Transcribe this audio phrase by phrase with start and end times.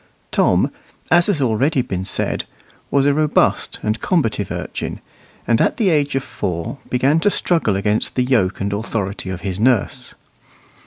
[0.31, 0.71] Tom,
[1.11, 2.45] as has been already said,
[2.89, 4.99] was a robust and combative urchin,
[5.45, 9.41] and at the age of four began to struggle against the yoke and authority of
[9.41, 10.15] his nurse.